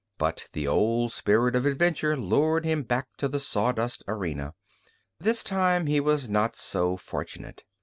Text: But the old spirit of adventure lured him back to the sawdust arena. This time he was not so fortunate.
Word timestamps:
But 0.17 0.47
the 0.53 0.67
old 0.67 1.11
spirit 1.11 1.55
of 1.55 1.63
adventure 1.67 2.17
lured 2.17 2.65
him 2.65 2.81
back 2.81 3.09
to 3.17 3.27
the 3.27 3.39
sawdust 3.39 4.03
arena. 4.07 4.55
This 5.19 5.43
time 5.43 5.85
he 5.85 5.99
was 5.99 6.27
not 6.27 6.55
so 6.55 6.97
fortunate. 6.97 7.63